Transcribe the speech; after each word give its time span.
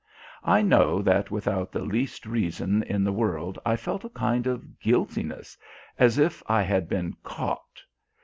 I 0.43 0.63
know 0.63 1.03
that 1.03 1.29
without 1.29 1.71
the 1.71 1.83
least 1.83 2.25
reason 2.25 2.81
in 2.81 3.03
the 3.03 3.11
world 3.13 3.59
I 3.63 3.75
felt 3.75 4.03
a 4.03 4.09
kind 4.09 4.47
of 4.47 4.79
guiltiness, 4.79 5.55
as 5.99 6.17
if 6.17 6.41
I 6.47 6.63
had 6.63 6.89
been 6.89 7.15
"caught." 7.21 7.83